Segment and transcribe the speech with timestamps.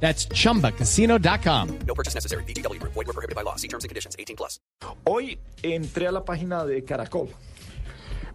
[0.00, 1.68] That's chumbacasino.com.
[1.86, 2.44] No purchase necessary.
[2.44, 2.78] BGW.
[2.82, 3.56] Void were prohibited by law.
[3.56, 4.14] See terms and conditions.
[4.18, 4.60] 18 plus.
[5.04, 7.28] Hoy entré a la página de Caracol.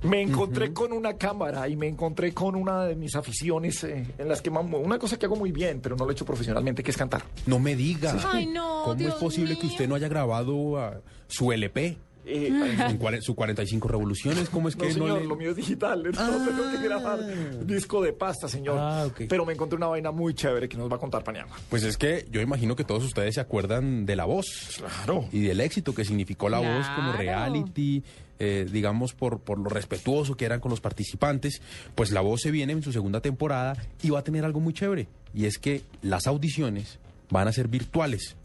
[0.03, 4.27] Me encontré con una cámara y me encontré con una de mis aficiones eh, en
[4.27, 6.81] las que mam- una cosa que hago muy bien, pero no lo he hecho profesionalmente,
[6.81, 7.21] que es cantar.
[7.45, 8.17] No me diga.
[8.33, 9.71] Ay, no, ¿Cómo Dios es posible que mío.
[9.73, 11.99] usted no haya grabado ah, su LP?
[12.25, 12.47] Eh,
[12.87, 16.03] En cuare- su 45 revoluciones, ¿cómo es que no, señor, le- lo mío es digital,
[16.03, 17.19] no tengo que grabar
[17.65, 18.77] disco de pasta, señor.
[18.79, 19.23] Ah, ok.
[19.27, 21.55] Pero me encontré una vaina muy chévere que nos va a contar Paniagua.
[21.69, 24.45] Pues es que yo imagino que todos ustedes se acuerdan de La Voz.
[24.77, 25.25] Claro.
[25.31, 28.03] Y del éxito que significó La Voz como reality,
[28.39, 31.61] eh, digamos, por, por lo respetuoso que eran con los participantes.
[31.95, 34.73] Pues La Voz se viene en su segunda temporada y va a tener algo muy
[34.73, 35.07] chévere.
[35.33, 38.35] Y es que las audiciones van a ser virtuales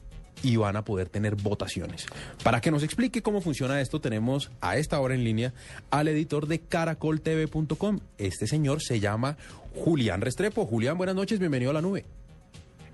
[0.43, 2.07] y van a poder tener votaciones.
[2.45, 5.53] Para que nos explique cómo funciona esto, tenemos a esta hora en línea
[5.91, 8.01] al editor de caracoltv.com.
[8.19, 9.37] Este señor se llama
[9.75, 10.67] Julián Restrepo.
[10.67, 12.05] Julián, buenas noches, bienvenido a la nube.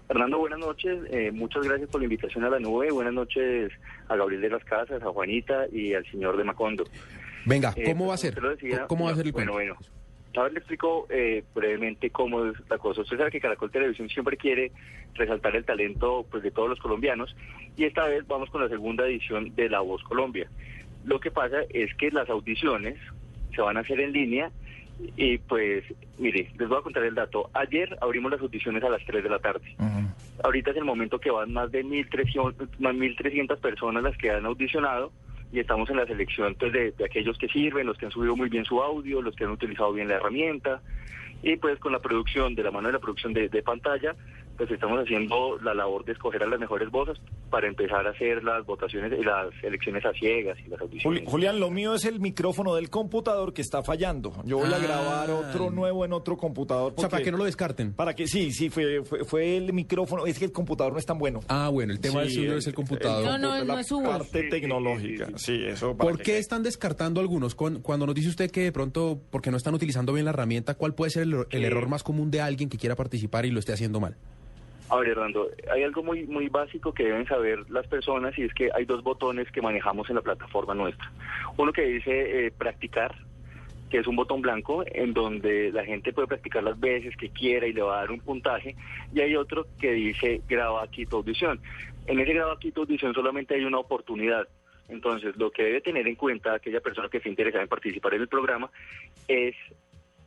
[0.08, 0.98] Fernando, buenas noches.
[1.10, 2.90] Eh, muchas gracias por la invitación a la nube.
[2.90, 3.72] Buenas noches
[4.08, 6.84] a Gabriel de las Casas, a Juanita y al señor de Macondo.
[7.46, 8.42] Venga, Eh, ¿cómo pues, va a ser?
[8.42, 9.74] lo decía, ¿Cómo va a ser el bueno, cuento?
[9.74, 9.92] Bueno,
[10.36, 13.02] A ver, le explico eh, brevemente cómo es la cosa.
[13.02, 14.72] Usted sabe que Caracol Televisión siempre quiere
[15.14, 17.34] resaltar el talento pues, de todos los colombianos
[17.76, 20.48] y esta vez vamos con la segunda edición de La Voz Colombia.
[21.04, 22.98] Lo que pasa es que las audiciones
[23.54, 24.50] se van a hacer en línea
[25.16, 25.84] y pues,
[26.18, 27.50] mire, les voy a contar el dato.
[27.52, 29.74] Ayer abrimos las audiciones a las 3 de la tarde.
[30.42, 34.46] Ahorita es el momento que van más de 1.300, más 1.300 personas las que han
[34.46, 35.12] audicionado
[35.52, 38.48] y estamos en la selección pues, de, aquellos que sirven, los que han subido muy
[38.48, 40.80] bien su audio, los que han utilizado bien la herramienta.
[41.42, 44.14] Y pues con la producción, de la mano de la producción de pantalla,
[44.62, 47.18] pues estamos haciendo la labor de escoger a las mejores voces
[47.50, 51.22] para empezar a hacer las votaciones y las elecciones a ciegas y las Juli- audiciones.
[51.26, 54.32] Julián, lo mío es el micrófono del computador que está fallando.
[54.44, 54.78] Yo voy a Ah.
[54.78, 56.92] grabar otro nuevo en otro computador.
[56.96, 57.92] O sea, para que no lo descarten.
[57.92, 60.26] Para que sí, sí, fue, fue, fue el micrófono.
[60.26, 61.40] Es que el computador no es tan bueno.
[61.48, 63.24] Ah, bueno, el tema del suyo es el computador.
[63.24, 64.08] No, no, no la es su voz.
[64.08, 65.26] parte Sí, sí, tecnológica.
[65.36, 65.96] sí, Sí, eso.
[65.96, 67.56] para ¿Por que- qué están descartando algunos?
[67.56, 70.74] Cuan- Cuando nos dice usted que de pronto, porque no están utilizando bien la herramienta,
[70.74, 71.64] ¿cuál puede ser el, el Sí.
[71.64, 74.16] error más común de alguien que quiera participar y lo esté haciendo mal?
[74.92, 78.52] A ver, Hernando, hay algo muy muy básico que deben saber las personas y es
[78.52, 81.10] que hay dos botones que manejamos en la plataforma nuestra.
[81.56, 83.16] Uno que dice eh, practicar,
[83.88, 87.66] que es un botón blanco en donde la gente puede practicar las veces que quiera
[87.66, 88.76] y le va a dar un puntaje.
[89.14, 91.58] Y hay otro que dice graba aquí tu audición.
[92.06, 94.46] En ese graba aquí tu audición solamente hay una oportunidad.
[94.90, 98.20] Entonces, lo que debe tener en cuenta aquella persona que esté interesada en participar en
[98.20, 98.70] el programa
[99.26, 99.54] es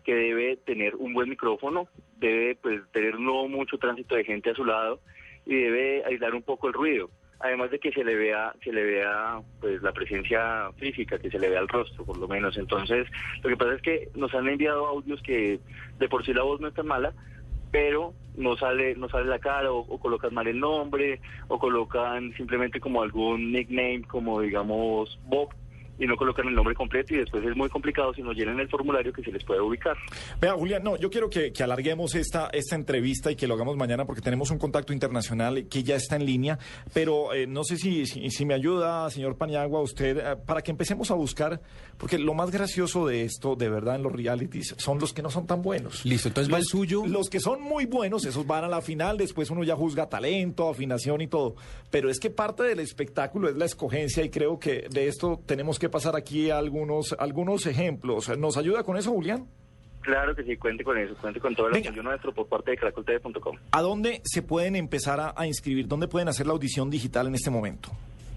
[0.06, 4.56] que debe tener un buen micrófono, debe pues tener no mucho tránsito de gente a
[4.56, 5.02] su lado
[5.46, 7.10] y debe aislar un poco el ruido.
[7.40, 11.40] Además de que se le vea, se le vea pues la presencia física, que se
[11.40, 12.56] le vea el rostro por lo menos.
[12.58, 13.08] Entonces,
[13.44, 15.60] lo que pasa es que nos han enviado audios que
[16.00, 17.14] de por sí la voz no es tan mala,
[17.72, 22.32] pero no sale, no sale la cara o, o colocan mal el nombre o colocan
[22.38, 25.50] simplemente como algún nickname como digamos Bob
[25.97, 28.69] y no colocan el nombre completo y después es muy complicado si no llenan el
[28.69, 29.95] formulario que se les puede ubicar.
[30.41, 33.78] Vea, Julián, no, yo quiero que, que alarguemos esta, esta entrevista y que lo hagamos
[33.78, 36.59] mañana porque tenemos un contacto internacional que ya está en línea,
[36.94, 40.72] pero eh, no sé si, si, si me ayuda, señor Paniagua, usted, eh, para que
[40.72, 41.61] empecemos a buscar,
[41.97, 45.29] porque lo más gracioso de esto, de verdad, en los realities, son los que no
[45.29, 46.06] son tan buenos.
[46.06, 47.06] Listo, entonces va el suyo.
[47.06, 50.69] Los que son muy buenos, esos van a la final, después uno ya juzga talento,
[50.69, 51.56] afinación y todo.
[51.89, 55.79] Pero es que parte del espectáculo es la escogencia y creo que de esto tenemos
[55.79, 58.38] que pasar aquí algunos, algunos ejemplos.
[58.38, 59.47] ¿Nos ayuda con eso, Julián?
[60.01, 62.78] Claro que sí, cuente con eso, cuente con todo el apoyo nuestro por parte de
[62.78, 63.57] caracoltv.com.
[63.72, 65.88] ¿A dónde se pueden empezar a, a inscribir?
[65.88, 67.90] ¿Dónde pueden hacer la audición digital en este momento?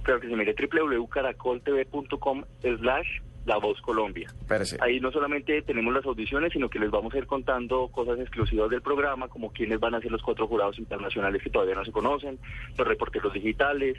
[0.02, 2.44] Claro que sí, mire, www.caracoltv.com
[2.78, 3.06] slash
[3.48, 4.28] La Voz Colombia.
[4.40, 4.76] Espérese.
[4.80, 8.70] Ahí no solamente tenemos las audiciones, sino que les vamos a ir contando cosas exclusivas
[8.70, 11.90] del programa, como quiénes van a ser los cuatro jurados internacionales que todavía no se
[11.92, 12.38] conocen,
[12.76, 13.96] los reporteros digitales.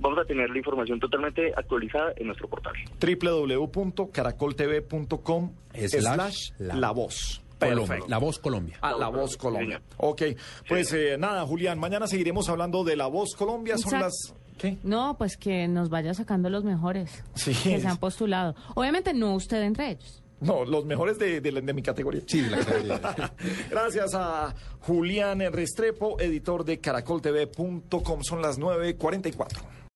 [0.00, 2.72] Vamos a tener la información totalmente actualizada en nuestro portal.
[3.00, 7.42] www.caracoltv.com Slash slash la- la voz.
[7.58, 8.10] Colombia, Perfecto.
[8.10, 8.78] la voz Colombia.
[8.82, 9.80] La Voz Colombia.
[9.96, 10.22] Ok,
[10.68, 13.78] pues eh, nada, Julián, mañana seguiremos hablando de La Voz Colombia.
[13.78, 14.04] Son Exacto.
[14.06, 14.34] las...
[14.58, 14.78] ¿Qué?
[14.82, 17.52] No, pues que nos vaya sacando los mejores Sí.
[17.54, 18.54] que se han postulado.
[18.74, 20.22] Obviamente no usted entre ellos.
[20.40, 22.20] No, los mejores de, de, mi categoría.
[22.26, 23.32] Sí, de la categoría.
[23.70, 28.22] Gracias a Julián Restrepo, editor de caracoltv.com.
[28.22, 29.46] Son las 9.44.